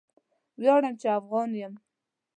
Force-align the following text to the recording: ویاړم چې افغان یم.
ویاړم 0.59 0.93
چې 1.01 1.07
افغان 1.19 1.49
یم. 1.61 1.73